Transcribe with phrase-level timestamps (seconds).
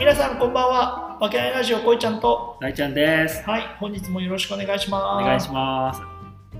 [0.00, 1.18] 皆さんこんばんは。
[1.20, 3.42] わけないラジオこいちゃんと、大ちゃんです。
[3.46, 5.22] はい、本日もよろしくお願いします。
[5.22, 6.00] お願いします。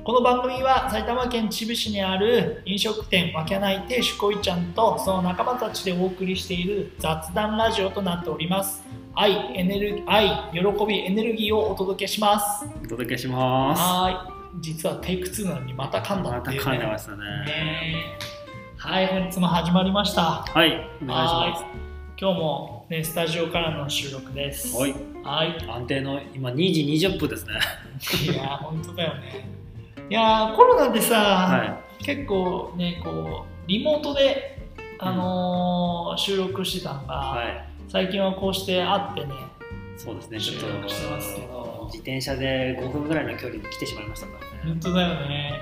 [0.05, 8.83] この番組は埼玉県秩父市にある飲食店わけない亭主こいちゃんとその仲間たちでお送りしている雑談ラジオとなっております。
[9.15, 12.67] 愛、エネルギー、愛、喜び、エネルギーをお届けします。
[12.85, 13.81] お届けします。
[13.81, 14.61] はーい。
[14.61, 16.99] 実はテイク2なのにまた噛んだまったていう、噛んでまね。
[16.99, 17.17] したね。
[17.17, 18.19] ね
[18.77, 20.45] はい、本日も始まりました。
[20.47, 21.71] はい、お願いしま
[22.21, 24.71] 今日も、ね、スタジオからの収録です。
[24.71, 24.77] す。
[24.77, 25.65] はい、はい。
[25.71, 27.53] 安定の今2時20分ですね。
[28.25, 29.49] いやー、本当だよね。
[30.11, 34.59] いやー、コロナでさ、は結構ね、こう、リモートで、
[34.99, 39.35] あのー収録してたのが、はい、最近はこうして会ってね、
[39.97, 40.41] そうですね。
[40.41, 44.47] ちょっ収録してますけどと自転車で5分ぐらいの距離に来てしまいましたからね。
[44.65, 45.53] 本当だよね。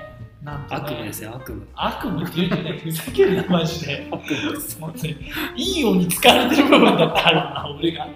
[0.43, 1.61] なんとね悪夢ですよ、悪夢。
[1.75, 4.07] 悪夢って言うんじゃない、ふざけるな、マジで。
[4.11, 4.79] 悪夢です。
[4.79, 5.15] 本当に
[5.57, 8.03] いいように使われてる部分だってあるな、俺が。
[8.03, 8.07] は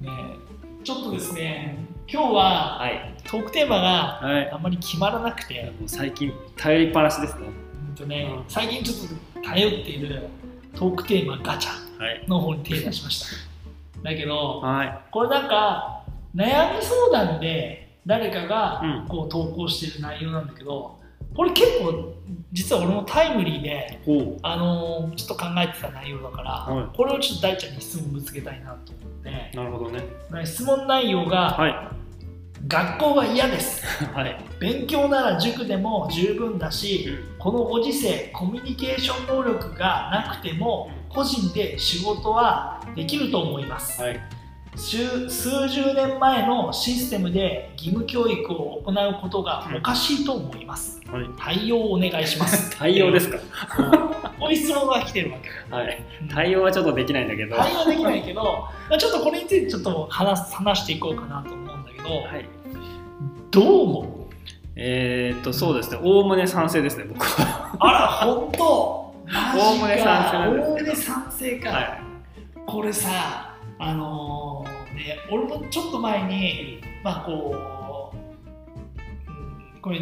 [0.00, 0.04] い。
[0.04, 0.10] ね
[0.82, 4.50] ちょっとですね、今日ははい、トークテーマがはい。
[4.50, 7.46] あんまり決まらなくて、もう最近頼りっぱなしですね。
[7.88, 10.28] うんとねうん最近ちょっと頼っている
[10.74, 12.24] トークテーマガチャはい。
[12.26, 13.26] の方に手出しました。
[14.02, 14.98] だけど、はい。
[15.10, 16.02] これなんか
[16.34, 20.98] 悩み相談で誰かがうんこう投稿してる内容なんだけど、
[21.34, 22.14] これ結構
[22.52, 29.56] 実は俺もタイムリーで、ほあのーちょっと考えてた内容だから、はこれをちょっと大ちゃんに質問ぶつけたいなと思ってう。
[29.56, 30.02] なるほどね。
[30.44, 31.74] 質問内容が、はい。
[32.68, 34.36] 学校が嫌です はい。
[34.60, 44.20] 勉強なら塾でも十分だし、うんこのご時世コミュニケーション能力がなくても個人で仕事はできると思います、はい。
[44.74, 51.26] 数数十年前のシステムで義務教育を行うことがおかしいと思います、はい。
[51.38, 53.38] 対応をお願いします 対応ですか？
[54.40, 56.04] こういう質問が来てるわけはい。
[56.22, 57.56] うん対応はちょっとできないんだけど。
[57.56, 58.42] 対応できないけど
[58.88, 62.48] まあちょっとこれについてちょっと話す話していこうかなと思うんだけど、はい。
[63.50, 64.04] どう思う？
[64.74, 65.98] えー、っと、そうですね。
[66.02, 67.76] おおむね賛成ですね、僕は。
[67.78, 68.64] あら本当？
[68.64, 69.12] お
[69.74, 72.00] おむね賛成なんですおおむね賛成か、はい。
[72.66, 73.10] これさ
[73.78, 74.61] あのー
[74.94, 78.16] ね俺もちょっと前にまあこう、
[79.74, 80.00] うん、これ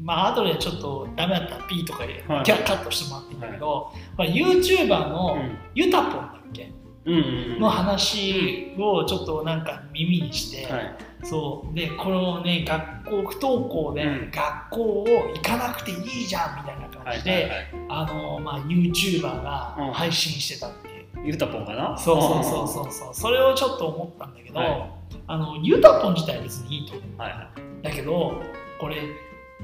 [0.00, 2.44] まあ後でちょっとダメだったら P とかで、はい。
[2.44, 5.56] キャカットしてもらっていいんだけど、まあ、YouTuber のうん。
[5.74, 6.72] ゆたぽんだっけ？
[7.04, 7.60] うん。
[7.60, 10.96] の話をちょっとなんか耳にして、はい。
[11.22, 11.74] そう。
[11.74, 14.30] でこのね学校不登校でうん。
[14.32, 17.66] 学校を行かなくていいじゃんみたいな感じで、はいはいはい。
[17.88, 19.92] あのまあ YouTuber がうん。
[19.92, 20.91] 配信してたっていう、
[21.24, 21.96] ゆうたぽんかな？
[21.96, 23.14] そうそうそうそうそう。
[23.14, 24.90] それをちょっと思ったんだけど、はい。
[25.26, 27.20] あのゆたぽん自体は別にいいと思う。
[27.20, 27.50] はいは
[27.82, 28.42] だけど
[28.80, 28.96] これ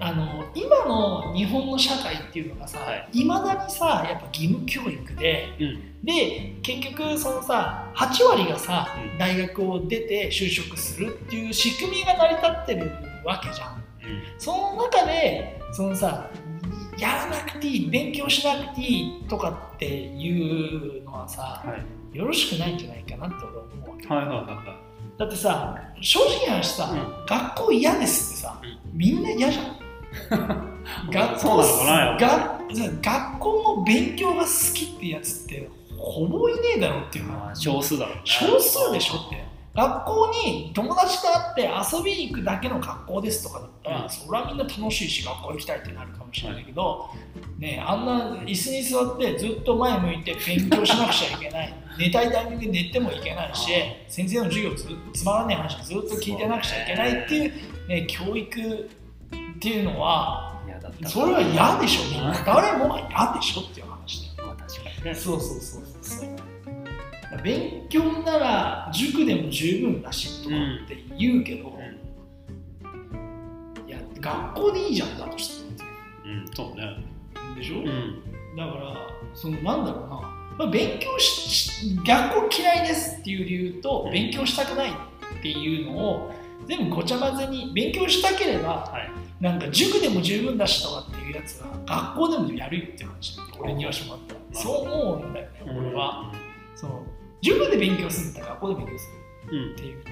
[0.01, 3.25] あの今の日本の社会っていうのがさ、はい。
[3.25, 5.65] まだにさやっぱ義務教育でい。
[5.65, 6.05] うん。
[6.05, 9.19] で結局そのさ8割がさ、うん。
[9.19, 12.93] 大学を出て就職するっていう仕組みが成り立ってる
[13.25, 13.75] わけじゃん。
[13.75, 14.23] うん。
[14.39, 16.31] その中でそのさ
[16.99, 22.17] やらなくていい勉強しなくていいとかっていうのはさはい。
[22.17, 24.07] よろしくないんじゃないかなって俺は思うわけ。
[24.09, 24.43] はいはいは
[24.85, 24.89] い
[25.19, 29.79] だってさ正直な話さ、う学校嫌ですってさ、みんな嫌じゃん。
[31.11, 38.23] 学 校そうなのかなやっぱが学校の勉強が好きってやつってほぼいねえだろっていうまあ、話少数だろうね。
[38.25, 44.11] 少数でしょって学校に友達と会って遊びに行くだけの学校ですとかだったら、うん。
[44.11, 47.11] それはみんな楽しいし学校行きたいってなるかもしれないけど、
[47.59, 53.71] ね、あんな椅子に座ってずっと前向いて勉強しなくちゃいけない寝たいタイミングで寝てもいけないし
[54.09, 57.53] 先生の授業ずつまらない話ずっと聞いてなくちゃいけないっていう、
[57.89, 60.49] ね、教育っていうのは。
[61.07, 62.45] それは嫌でしょ。
[62.45, 64.43] 誰もが嫌でしょっていう話で。
[64.43, 65.83] まあ確かにそうそうそう
[67.37, 71.79] 勉強なら塾でも十分だしとかって言うけど、
[73.87, 75.85] いや学校でいいじゃんだとした
[76.25, 76.83] うん、うん、そうね。
[76.83, 78.57] らでしょ、うん。
[78.57, 78.97] だから
[79.35, 80.17] そのなんだろうな、
[80.59, 86.33] まあ、勉強しし学校嫌いですっていう理由とうん勉強したくないっていうのを
[86.67, 89.11] 全部ごちゃ混ぜに勉強したければはい。
[89.43, 96.33] なんか塾でも十分だしとかっていうやつは学校でもやるよって話俺に言わせてもらったらそう思うんだよね俺は。
[96.75, 97.03] その
[97.43, 99.09] 塾で勉強するんだったら学校で勉強す
[99.51, 99.59] る。
[99.59, 99.73] うん。
[99.73, 100.05] っていう、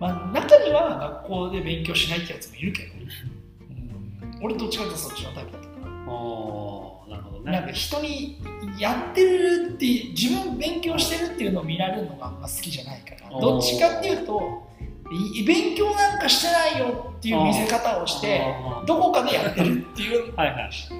[0.00, 7.72] まあ、中には学校で勉強しないってやつもいるけど、うん、俺どっちかっていうとそっちのタイプだったから、おー、なるほどなんかね。
[7.72, 8.42] 人に
[8.78, 13.40] やってるって自分勉強してるっていうのを見られるのがあんま好きじゃないから。
[13.40, 14.72] どっちかっていうと
[15.12, 18.40] い勉強なんかしてないよっていう見せ方をして
[18.86, 20.32] どこかでやってるっていう。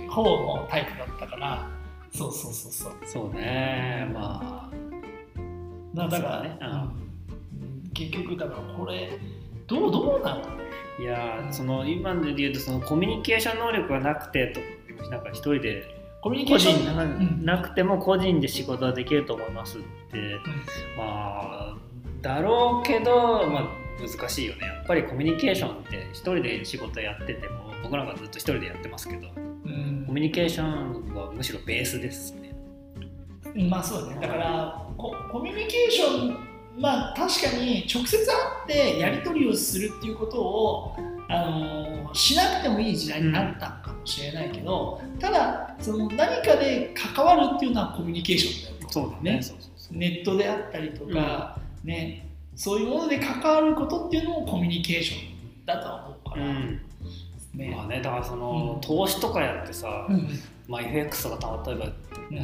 [0.09, 1.67] 方のタイプだったから。
[2.13, 2.93] そうそうそうそう。
[3.07, 4.11] そうね。
[4.13, 4.92] まあ、な
[5.95, 6.59] だからね。
[6.61, 6.69] うん。
[6.69, 7.91] うん。
[7.95, 9.19] 結局だからこれ
[9.67, 10.43] どうどうなの？
[10.99, 14.55] いやーその今で言うとそのコミュニケーション能力がなくて
[15.01, 15.85] となんか一人で
[16.21, 17.37] コミュニケー個ション？
[17.39, 20.37] 人なくても個人で仕事はできると思いますって
[20.97, 21.77] まあ
[22.21, 23.69] だろうけど、まあ、
[24.01, 24.67] 難しいよね。
[24.67, 30.05] やっぱりコミュニケーションって一人で仕事やってても僕なんかずっと一人でやってますけどうん。
[30.07, 32.55] コミュニケーションはむしろベースですね。
[33.57, 34.21] うんまあそうだね。
[34.21, 34.82] だから
[35.83, 36.37] ケーション
[36.79, 38.35] まあ確かに直接会
[38.65, 40.97] ってやり取りをするっていうことを
[41.29, 49.41] あのしなくてもいい時代になったかもしれないけど、ただその何かで関わるっていうのはコミュニケーションだよそうだね。
[49.43, 49.97] そうそうそう。
[49.97, 55.17] ネットであったりとか、ねそういうもので関わることっていうのもコミュニケーショ
[55.63, 56.81] ンだとは思うから、うん。
[57.55, 57.75] ね。
[57.75, 58.81] まあねだからその、うん。
[58.83, 60.29] 投資とかやってさ、うん
[60.69, 61.87] まあ、FX とか例えば、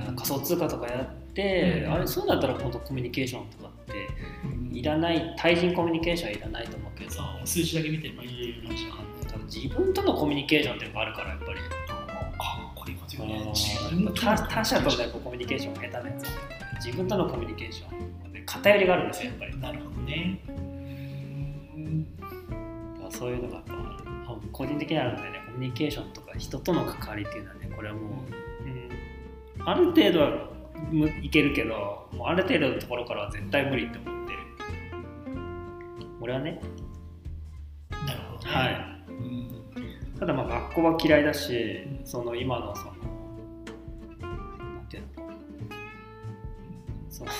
[0.08, 0.16] うん。
[0.16, 4.08] 仮想通貨とかやって、うんあれそうだったら本当コミュニケーションとかって
[4.44, 7.10] うんいらない対人コミュニケーションはいらないと思うけど。
[7.10, 11.60] そう数字だけ見てればいいっていう感じだからね多分自分とのコミュニケーションっていうのがあるからやっぱり。
[11.60, 11.64] か
[12.70, 13.16] っこいいこと
[14.14, 16.26] 他他者とねこうコミュニケーションが下手なやつ。
[16.84, 19.58] 自分とのコミュニケーションで偏りがあるんですよやっぱり。
[19.58, 20.40] なるほどね。
[23.10, 23.64] そういうのがやっ
[24.52, 25.40] 個人的にあるんでね。
[25.46, 28.04] コミュニケーションとか人との関わりっていうのはねこれはもう、
[29.60, 30.57] うん、ある程度はむ
[31.22, 34.38] いけるけどもうある程度のところからは絶対無理って思ってる。
[36.20, 36.60] 俺はね。
[37.90, 38.54] なるほどね。
[38.54, 38.74] はい。
[39.08, 40.18] うん。
[40.18, 42.92] ただまあ学校は嫌いだしその今のその
[44.20, 45.08] なんていうの？
[47.08, 47.30] その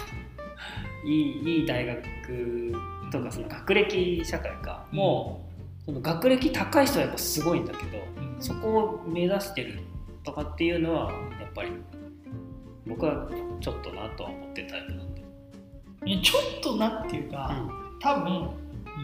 [1.05, 2.73] いいいい大学
[3.11, 5.49] とかその学歴社会かも
[5.83, 8.43] う、その学歴高い人はやっぱすごいんだけどうん。
[8.43, 9.81] そこを目指してる
[10.23, 11.11] とかっていうのは
[11.41, 11.73] やっぱり
[12.89, 13.29] 僕は
[13.61, 15.23] ちょっとなとは思ってるタイプなんで、
[16.07, 17.55] いやちょっとなっていうか、
[18.01, 18.51] 多分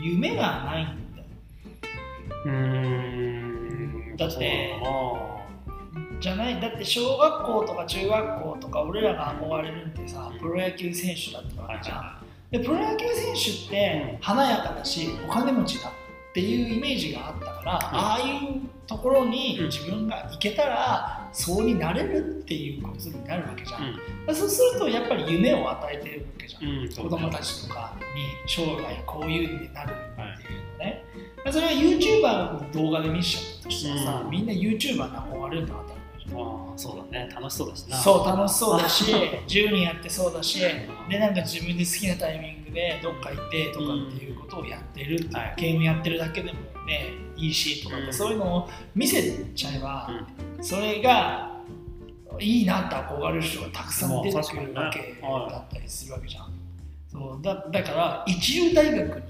[0.02, 1.26] 夢がないんだよ
[2.46, 4.16] うん、うーん。
[4.16, 4.80] だって
[6.20, 12.20] じゃないだって小学校とか中学校とか俺らが憧れるんってさプロ野球選手だっただなわけじゃん、は
[12.50, 15.90] でプロ野球選手って華やかだしお金持ちだ。
[15.90, 15.92] っ
[16.34, 19.66] ていうイメージがあったから、ああいうところにうん。
[19.66, 23.96] 自分が行けたらそうになれるっていうことになるわけじゃん、
[24.28, 24.34] うん。
[24.34, 31.04] そうするとやっぱり夢を与えてるわけじゃん、うん、子供たちとかに将来こういうになるっていうのね、
[31.44, 34.30] まあそれは YouTuber の動画で見せちゃったとしたらさ、うん。
[34.30, 35.84] みんな YouTuber に憧れるのは
[36.36, 37.28] ああそうだね。
[37.34, 37.96] 楽しそうだしな。
[37.96, 39.12] そう楽しそうだし
[39.46, 40.60] 10人やってそうだし
[41.08, 45.16] でなんか自分で好きなタイミングでどっか行ってとかっていうことをやってる。
[45.30, 45.54] う、はい。
[45.56, 48.12] ゲームやってるだけでもねいいしとかって、うん。
[48.12, 49.22] そういうのを見せ
[49.54, 50.10] ちゃえば、
[50.60, 51.54] それが
[52.40, 56.52] いいなって憧れる人がたくさん出てくるわけだったりするわけじゃん。
[57.08, 59.20] そうだだから一流大学に行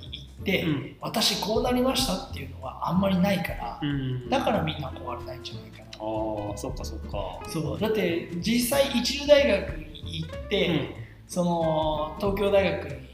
[0.41, 0.97] って、うん。
[1.01, 4.29] 私こうなりましたっていうのはあんまりないから、うん。
[4.31, 5.84] だからみんな憧れないんじゃないかな。
[5.99, 7.41] ああそっかそっか。
[7.49, 7.81] そう。
[7.81, 10.91] だって実際一流大学に行って、
[11.27, 13.05] その東京大学に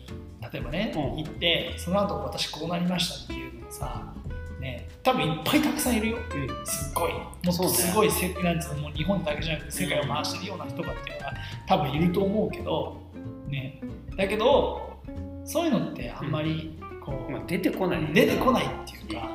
[0.53, 1.25] 例えばね、うん。
[1.25, 4.15] 行ってその後私こうなりましたっていうのがさ
[4.61, 6.19] ね多分いっぱいたくさんいるよ。
[6.35, 6.43] うん。
[6.43, 7.13] うんすっごい。
[7.13, 7.21] も
[7.53, 11.35] っとすごいせなんつうのもう日本だけじゃなくて世界を回してるような人がっていうのが
[11.67, 13.01] 多分いると思うけど
[13.49, 13.81] ね。
[14.17, 14.99] だけど
[15.45, 18.13] そういうのってあんまりこう、まあ、出てこない。
[18.13, 19.31] 出てこないっていうか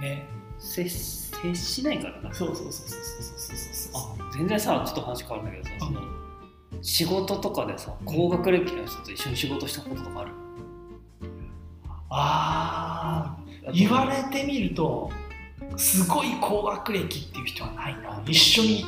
[0.00, 0.26] ね。
[0.58, 2.32] 接接しないからな。
[2.34, 2.98] そうそうそうそうそう
[3.32, 3.56] そう
[3.92, 6.00] そうあ全然さちょっと話変わるんだけどさその
[6.82, 10.32] 仕事とかでさ高学歴の人と一緒に仕事したこととかある？
[12.10, 15.10] ああ言われてみると
[15.76, 18.22] すごい高学歴っていう人はないな。
[18.26, 18.84] 一緒に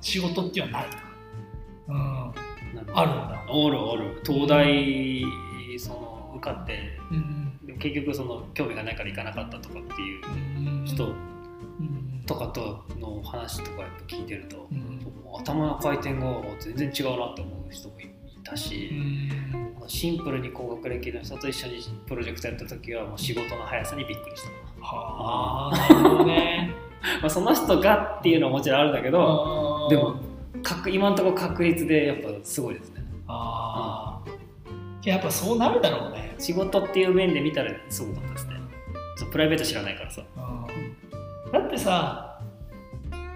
[0.00, 0.96] 仕事っていうのはないな。
[1.88, 2.34] うん。
[2.94, 3.30] あるんだ。
[3.32, 4.20] あるある。
[4.24, 5.24] 東大
[5.78, 11.14] その受かって、うん、結局その興味がないから行かなかったとかっていう人
[12.26, 15.00] とかとの話とかやっぱ聞いてると、うん。
[15.38, 18.08] 頭の回転が全然違うなって思う人もい
[18.44, 19.70] たし、うん。
[19.86, 26.74] シンプルに高学歴の人と一緒にプロジェクトやった時はもう仕事の速さにびっくりした、はあなるほどね。
[27.20, 30.16] まあ、その人がっていうのはもちろんあるんだけどでも
[30.62, 33.02] 確今のところ確率でやっぱすごいですね。
[33.26, 34.30] ああ
[35.08, 36.34] やっぱそうなるだろうね。
[36.38, 38.54] 仕事っていう面で見たらすごかったですね。
[39.32, 40.22] プライベート知らないからさ
[41.52, 42.38] だってさ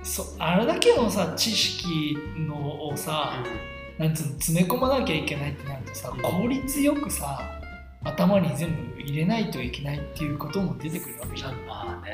[0.02, 3.42] そあれだけのさ知識のをさ、
[3.98, 6.20] なんつうの詰め込まなきゃいけないってなるとさうん。
[6.20, 7.40] 効率よくさ
[8.04, 11.66] 頭に全部入れないといけないっていうことも出てくるわけじゃん。
[11.66, 12.12] まあね。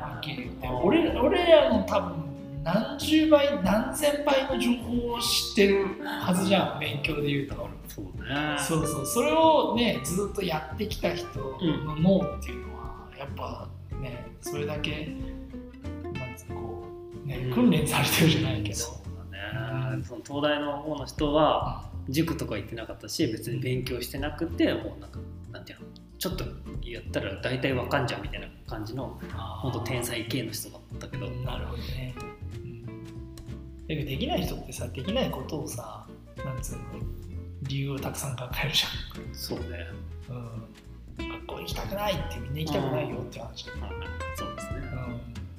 [0.00, 0.66] はっきり言って。
[0.68, 2.32] うん俺俺らの多分
[2.62, 6.80] 何十倍何千倍の情報を知ってるはずじゃん。
[6.80, 7.68] 勉強で言うと。
[7.88, 8.56] そうね。
[8.58, 9.06] そうそう。
[9.06, 13.68] それをねずっとやってきた人の脳っていうのは、やっぱ
[14.00, 15.16] ねそれだけ
[16.12, 16.84] なんつうこ
[17.24, 17.54] うね、うん。
[17.54, 20.04] 訓練されてるじゃないけど、そうだね。
[20.04, 25.18] その東大の方の人は塾とか行ってなかったし別に勉強してなくてもうなんか
[25.50, 25.86] なんていうの？
[26.18, 26.44] ちょっと
[26.82, 29.20] やったら大体わかんじゃんみたいな感じの
[29.60, 31.28] 本当天才系の人だったけど。
[31.28, 32.14] なるほどね、
[32.56, 36.06] うん、できない人ってさできないことをさ
[36.44, 36.82] なんつうの
[37.62, 38.84] 理由をたくさん考えるじ
[39.32, 39.66] そうね。
[40.28, 40.64] ゃん、うん、
[41.18, 43.80] 学校行きたくないってみんな行きたくないよって話、はい
[44.34, 44.80] そうですね。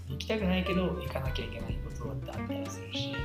[0.10, 3.16] うん、行きたくないけど行かなきゃいけないことだってあったりするし。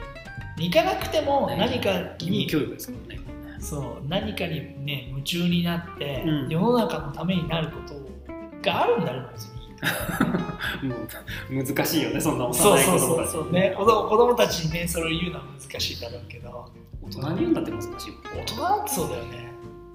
[0.57, 3.21] 行かなくても何かに教育ですからね。
[3.61, 6.49] そう何かにね夢中になって、うん。
[6.49, 7.95] 世の中のためになること
[8.63, 9.59] があるんだろう別に。
[10.89, 13.37] もう難しいよねそんな幼い子供たち。
[13.53, 13.75] ね。
[13.77, 16.69] 子供子供たちにねそれを言うのは難しいだろうけど。
[17.09, 19.53] 大人に言うんだって難しいもん大人だってそうだよね。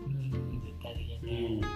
[0.08, 1.70] うん絶対的うにね、んうん、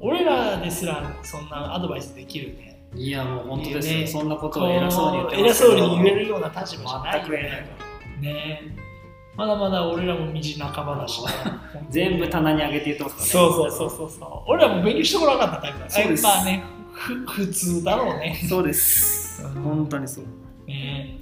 [0.00, 2.88] 俺らですらそんなアドバイスできるね。
[2.94, 3.92] いやもう本当です。
[3.92, 4.06] よ、ね。
[4.06, 8.76] そんなことを偉そうに言って偉そうに言えるような立場じゃない全く言えないね。
[9.36, 11.28] まだまだ俺らも道半ばだしね。
[11.90, 13.52] 全部棚に上げて言ってますからね。
[13.52, 14.30] そうそうそうそうそう。
[14.46, 16.24] 俺らも勉強してこなかったタイプだそうです。
[16.24, 18.40] まあねふ普通だろうね。
[18.48, 19.44] そうです。
[19.44, 19.62] うん。
[19.62, 20.24] 本当にそう。
[20.66, 21.18] ね。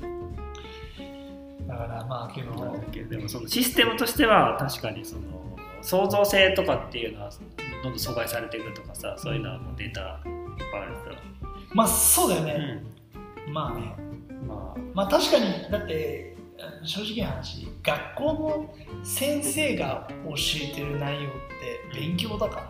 [1.66, 2.52] だからまあけど。
[3.08, 5.22] でもそのシステムとしては確かにその
[5.82, 7.30] 創造性とかっていうのは
[7.84, 10.06] どんどん阻害されていくとかさそういうのはもうデータいっ
[10.72, 11.22] ぱいあるか
[11.74, 12.82] まあそうだよら、ね、
[13.52, 13.94] まあね。
[14.30, 16.34] うん、ままあ確かにだって
[16.82, 18.74] 正直な話学校の
[19.04, 21.32] 先生が教えてる内容っ
[21.92, 22.68] て勉強だからね。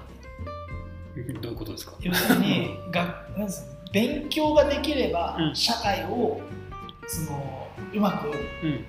[1.38, 1.94] あ どういうことですか？
[2.00, 5.54] 要するに がなんです勉強ができればうん。
[5.54, 6.40] 社会を
[7.06, 8.30] そのうまく
[8.64, 8.84] うん。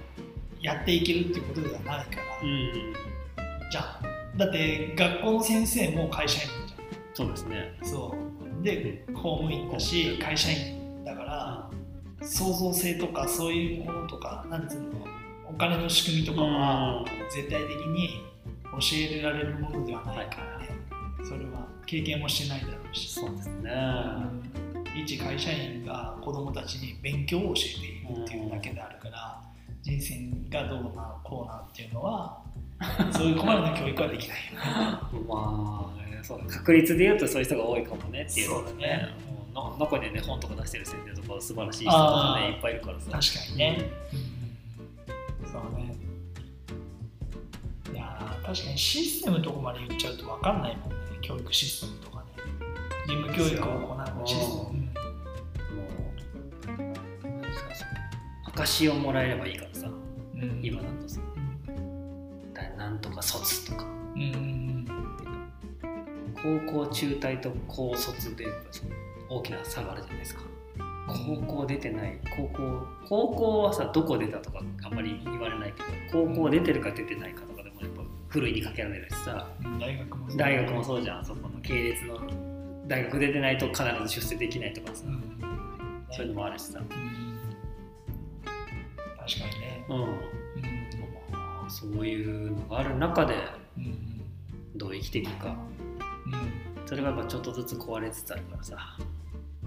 [0.60, 2.94] やっていけるっていうことではないから、うん。
[3.70, 6.77] じゃんだって学校の先生も会社員じゃ
[7.13, 7.77] そうですね。
[7.82, 8.15] んそ
[8.62, 8.63] う。
[8.63, 11.70] で公務員だし会社員だから
[12.22, 14.89] 創造性とかそういうものとかなんつうの
[15.48, 18.24] お金の仕組みとかは絶対的に
[18.72, 18.80] 教
[19.18, 20.70] えられるものではないからね。
[21.24, 23.13] それは経験もしてないだろうし。
[23.13, 23.72] そうですね。
[24.96, 29.42] 一会社員が子供たちに勉強を教えているっていうだけであるから
[29.82, 32.42] 人生がどうなこうなっていうのは
[33.12, 34.38] そういうこまでの教育はできない。
[34.38, 34.60] よね
[35.27, 39.15] まあねそう確率で言うとそういう人が多いかもねっていうのそうだね。
[39.53, 43.12] もうのどこでね本とか出してる先生とか素晴らしい人とかねいっぱいいるからさ。
[43.12, 43.91] 確かにね、
[45.46, 45.96] そうね。
[47.94, 50.96] いやー確かにシステムのとこまで言っちゃうと分かんないもんね。
[51.22, 52.25] 教育システムとかね。
[53.08, 54.79] 義務教育を行うシステム、
[56.79, 58.53] うん。
[58.55, 59.88] 証をもらえればいいからさ。
[59.88, 60.60] うん。
[60.62, 61.22] 今だとさ
[62.96, 63.86] なんとか卒とか。
[64.16, 64.86] うんうん
[66.36, 68.46] 高校中退と高卒で
[69.30, 70.42] 大きな差があるじゃないですか。
[71.08, 75.82] 高校出てない高校高校はさどこ出たとかあんまり言われないけ
[76.14, 79.48] ど高校出てるか出てないかとかでもやっぱふるいにかけられるしさ。
[79.64, 79.80] うん。
[79.80, 80.38] 大学もそう。
[80.38, 82.20] 大学もそうじゃんそこの系列の
[82.88, 85.06] 大学出てないと必ず出世できないとかさ。
[85.08, 86.06] うん。
[86.12, 86.80] そういうのもあるしさ。
[86.80, 86.88] うん。
[86.88, 87.00] 確
[89.40, 89.86] かにね。
[89.90, 90.45] うん
[91.65, 93.36] あそういうのがある中で
[93.77, 94.22] うん
[94.75, 95.55] どう生きていくか。
[96.25, 98.77] うんそれがやっぱちょっとずつ壊れつつあるからさ。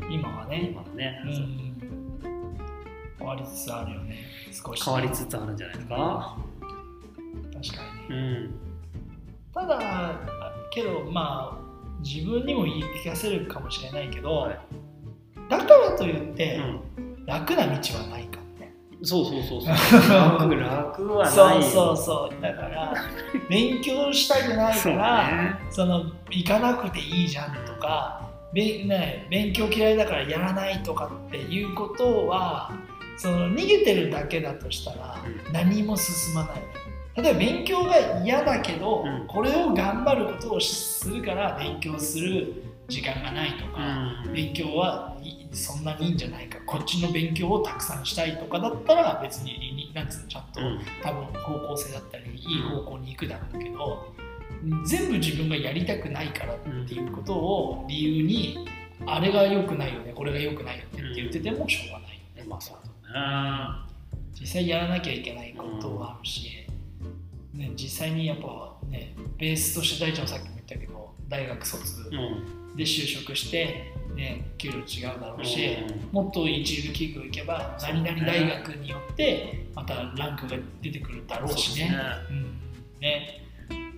[0.09, 0.71] 今はね。
[0.71, 1.29] 今のね、う。
[1.29, 2.19] ん。
[3.19, 4.19] 変わりつつあるよね。
[4.53, 6.39] 少し変わりつつあるんじゃないですか。
[7.53, 8.39] 確かうにね。
[8.45, 8.51] ん。
[9.53, 10.15] ただ
[10.71, 11.69] けどまあ
[12.05, 14.59] 自分にも言い聞かせるかもしれないけど、はい。
[15.51, 16.61] だからといって、
[16.97, 17.27] うん。
[17.27, 18.18] 楽な道はない
[19.03, 20.11] そうそうそうそう。
[20.13, 22.43] 楽楽はないそうよそうそう。
[22.43, 22.95] だから
[23.49, 25.59] 勉強したくないからね。
[25.71, 32.73] その行かなくていいじゃんとか、べね、勉強嫌いだからやらないとかっていうことは
[33.17, 35.53] その逃げてるだけだとしたらうん。
[35.53, 36.57] 何も進まない。
[36.57, 36.63] ね
[37.17, 39.27] 例えば勉強が嫌だけど、うん。
[39.27, 44.33] これを頑張ることをするから勉強する時間がないとか、うん。
[44.33, 50.81] 勉強はいそんなにいいんじゃないかこっちの勉強をたくさんしたいとかだったら別になんつうのちゃんと、うん。
[51.03, 54.15] 多分方向性だったりいい方向に行くだろうけど
[54.85, 58.67] 全部自分がやりたくないからっていうことを理由に
[59.07, 62.77] あれが良くないよねこれが良くないよねって言っててもしょうがないよね、まあそう
[63.13, 63.85] だ
[64.41, 66.67] 実際やらなきゃいけないことはあるし、
[67.55, 81.95] ね、実際にやっぱねベースとして大ちゃんもさっきも言ったけど大学卒ねうんで就職してね、給料違うだろうし、うんもっと一流企業行けば何々大学によってまたランクが出てくるだろうしね。
[82.29, 82.59] うん
[83.01, 83.45] ね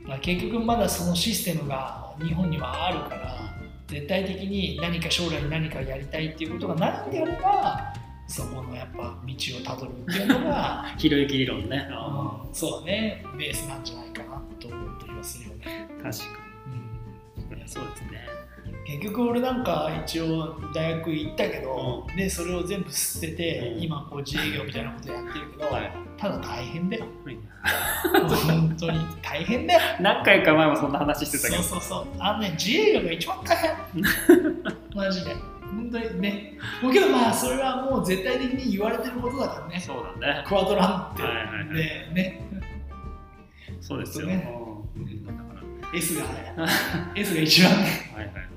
[0.04, 3.54] まあ、結局まだそのシステムが日本にはあるから
[3.86, 7.94] 絶対的に何か将来何かやりたいっていうことがないんであれば
[8.26, 11.88] そこのやっぱ道をたどるっていうのが、 ひろゆき理論ね。
[11.90, 15.88] うんそうだねベースなんじゃないかなと思ったりはするよね。
[16.02, 16.24] 確か
[16.66, 17.56] うんに。
[17.56, 18.29] いやそうですね。
[18.90, 23.82] 結局俺なんか一応大学行ったけど、でそれを全部捨てて、うん。
[23.82, 25.92] 今こう自営業みたいなことやってるけど、はい。
[26.16, 27.04] ただ大変だよ。
[28.02, 28.98] 本当に。
[29.22, 29.80] 大変だよ。
[30.00, 31.62] 何回か前もそんな話してたけど。
[31.62, 32.06] そうそうそう。
[32.18, 33.70] あのね自営業が一番大変。
[34.96, 35.34] マジで。
[35.34, 36.58] 本当にね。
[36.82, 39.78] もうけどまあそれはもう絶対的に言われてることだからね。
[39.78, 40.44] そうだね。
[40.48, 41.76] クワトランって、はいはいはい。
[41.76, 42.42] でね。
[43.80, 44.26] そうですよ。
[44.26, 44.52] ね。
[44.96, 45.26] うん。
[45.26, 45.60] だから。
[45.96, 46.24] S が
[47.14, 48.12] S が一番ね。
[48.16, 48.49] はいはい。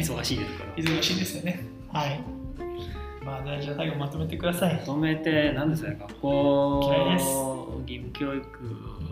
[0.00, 0.74] 忙しいですから。
[0.76, 1.64] 忙しいですよね。
[1.92, 2.20] はい。
[3.24, 4.74] まあじゃあ最後まとめてください。
[4.74, 7.26] まとめて、なんですかね、学校嫌いです。
[7.86, 9.08] 義務教育、うん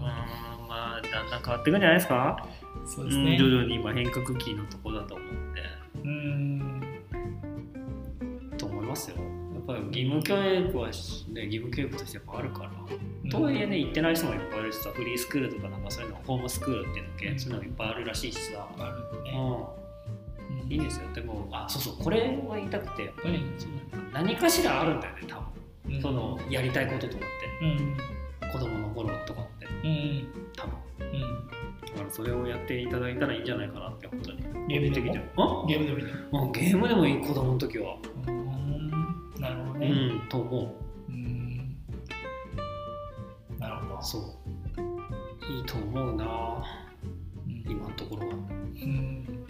[0.69, 3.37] まあ、だんだん変わっていくんじゃないですか、うん、そうですね。
[3.38, 5.62] 徐々に今変革期のところだと思うんで、
[6.05, 6.83] うん。
[8.59, 9.17] と思いますよ。
[9.17, 9.23] や
[9.61, 10.93] っぱり義務教育は、ね、
[11.47, 12.71] 義務教育としてやっぱあるから、
[13.31, 19.38] とはいえね、行ってない人もいっぱいいるしさ、フリースクールとかなんかそういうの、ホームスクールっていうのけ、うんそういうのいっぱいあるらしいしさ、あるね、う
[19.81, 19.84] ん、
[20.75, 21.12] いいですよ。
[21.14, 23.40] でも、あ、そうそう、これは言いたくて、やっぱり
[24.12, 25.37] 何かしらあるんだよね、多
[25.87, 25.95] 分。
[25.95, 26.02] うん。
[26.02, 27.97] そのやりたいこととかって、うん。
[28.52, 30.26] 子供の頃とかって、うん。
[30.57, 30.75] 多分。
[31.00, 31.21] うん。
[31.21, 35.00] だからそれをやっていただいたらいいんじゃないかなって本当にゲームで
[35.37, 35.66] も？
[35.66, 37.97] ゲームでもいいねもうゲームでもいい子供の時は。
[38.26, 38.90] うん。
[39.40, 40.75] なるほどうねんと思
[41.09, 41.12] う。
[41.12, 41.76] ん。
[43.61, 43.95] なるほど。
[43.95, 44.23] うそう。
[45.52, 46.64] いいと思うな。
[47.47, 47.64] うん。
[47.71, 48.35] 今のところは。
[48.35, 49.44] うん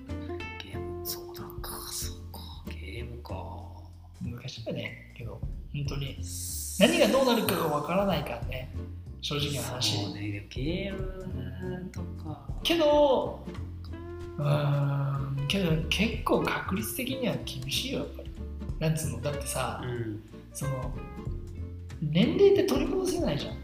[4.55, 5.13] 昔はね。
[5.17, 5.41] けど
[5.73, 6.17] 本当に。
[6.79, 8.73] 何がどうなるかがわからないからね。
[9.21, 10.05] 正直な話。
[10.05, 10.47] そうね。
[10.51, 12.47] ゲームとか。
[12.63, 13.45] けど
[14.39, 18.31] うーんけど結構確率的には厳しいよやっぱり。
[18.81, 19.21] なんつうの？
[19.23, 20.23] だってさうん。
[20.53, 20.93] その
[22.01, 23.57] 年齢って取り戻せないじゃん。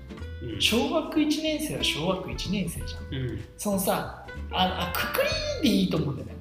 [0.54, 0.60] うん。
[0.60, 3.14] 小学1年生は小学1年生じゃん。
[3.14, 3.40] うん。
[3.56, 5.22] そのさああくく
[5.62, 6.34] りでいいと思うんだよね。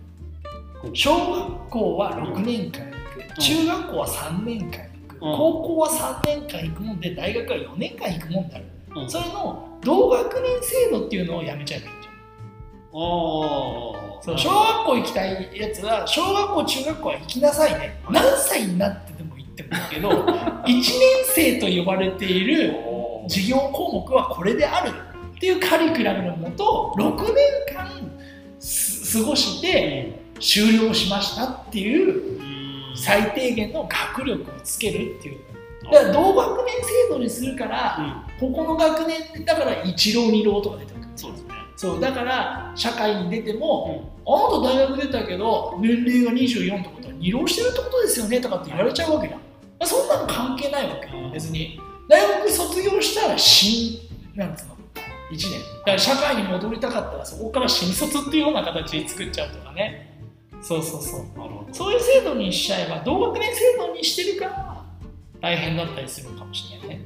[0.85, 0.95] うん。
[0.95, 2.88] 小学校は6年間
[3.39, 5.19] 中学校は3年間行く、うん。
[5.19, 8.63] 高校は3年間行くもんで大学は4年間行くもんだよ、
[8.95, 9.05] う。
[9.05, 9.09] ん。
[9.09, 12.13] それの同学年制度っていうのをやめちゃえばいいんじゃん。
[14.21, 18.01] そう小学校行きたいやつは小学校中学校は行きなさいね。
[18.09, 20.09] 何歳になってでも行ってもいいけど
[20.65, 20.85] 1年
[21.25, 22.75] 生と呼ばれている
[23.27, 24.91] 授業項目はこれである。
[25.39, 27.35] っていうカリキュラムのもと6年
[27.73, 28.11] 間
[28.59, 32.38] す過ごして終了しましたっていう
[32.99, 35.39] 最低限の学力をつけるっていう。
[35.83, 41.05] だから同学年制度にするからここの学年だから一浪二浪とか出てくる。
[41.15, 41.53] そうですね。
[41.75, 49.45] そうだから社会に出ても、あなた大学出たけど年齢が24ってことは二浪してるってことですよねとかって言われちゃうわけじゃんま
[49.79, 51.31] あそんなの関係ないわけうん。
[51.31, 51.79] 別に。
[52.09, 53.99] 大学卒業したら新
[54.35, 54.75] なんつうの
[55.31, 55.51] ？1年。
[55.51, 60.18] だから社会に戻りたかったらそこから新卒っていうような形で作っちゃうとかね
[60.61, 61.23] そうそうそう。
[61.71, 64.85] そういう制度にしちゃえば同学年制度にしてるから
[65.41, 67.01] 大変だったりするかもしれないね。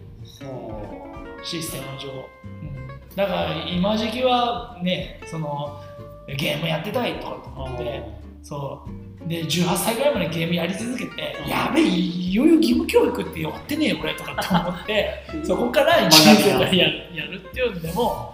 [1.43, 5.81] システム上、うん、だから今時期はねその
[6.27, 8.03] ゲームやってたいとかと思って
[8.41, 9.03] そう。
[9.27, 18.33] で18歳ぐらいまでゲームやり続けて、うんやべえいよいよ義務教育ってやってねえよこれとかって思って そこから1年生からやるっていうんでも、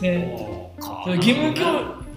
[0.00, 0.72] ね、
[1.16, 2.07] 義務教育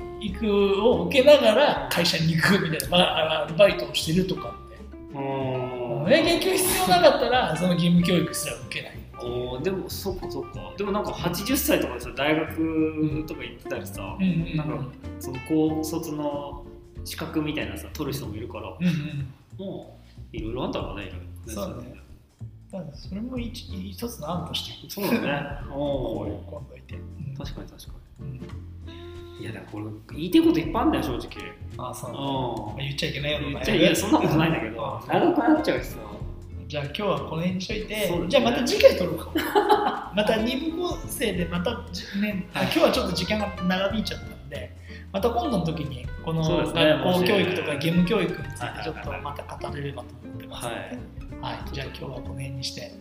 [0.44, 5.18] を受けながら会社に行くみたいな、まあ、アルバイトをしてるとかって。
[5.18, 6.06] うん。
[6.06, 8.98] ね、研究必要なかったらその義務教育すら受けない。
[9.24, 10.74] おーでもそっかそっか。
[10.78, 14.86] でもなんか80歳とかでさ大学とか行ってたりさ、うんなんか
[15.20, 16.66] その高卒の
[17.06, 19.28] 資格みたいなさ取る人もいるからうんうん。
[19.58, 20.00] も
[20.34, 22.02] ういろいろあんだろうねいろいろそうだね。
[22.94, 24.90] それも一一つの案として。
[24.90, 25.44] そうだね。
[25.72, 27.36] おお今度いて、うん。
[27.36, 28.34] 確かに確かうん。
[28.34, 28.40] に
[29.42, 29.86] いやでもこれ
[30.18, 31.54] 言いたいこといっぱいあるんだよ正直。
[31.78, 32.78] ああそううん。
[32.78, 33.48] 言っちゃいけないような。
[33.50, 35.98] 言っちゃいやそんなことないんだけど長くなっちゃうしさ
[36.68, 39.32] じゃあ今日はこの辺にしといて、ねじゃあまた次回撮ろうか。
[40.16, 44.76] また2部構成でまたじ、ね、あ今日はちょっと時間が長引いちゃったんで
[45.12, 48.78] また今度の時にこの学校教育とか義務教育についはいはいはい。
[48.78, 50.76] てちょっとまた語れればと思ってますので、
[51.42, 51.74] はい。
[51.74, 52.94] じゃあ今日はこの辺にして。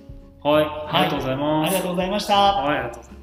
[0.42, 0.64] はい。
[0.64, 1.66] ありがとうございます。
[1.66, 2.34] ありがとうございました。
[2.34, 3.19] はいありがとうございます